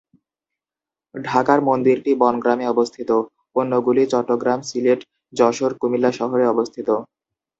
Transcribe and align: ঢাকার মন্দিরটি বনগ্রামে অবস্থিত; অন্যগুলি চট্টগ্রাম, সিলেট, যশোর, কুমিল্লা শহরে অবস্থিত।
ঢাকার 1.15 1.59
মন্দিরটি 1.67 2.11
বনগ্রামে 2.21 2.65
অবস্থিত; 2.67 3.09
অন্যগুলি 3.55 4.03
চট্টগ্রাম, 4.13 4.59
সিলেট, 4.69 5.01
যশোর, 5.33 5.71
কুমিল্লা 5.81 6.11
শহরে 6.19 6.45
অবস্থিত। 6.47 6.89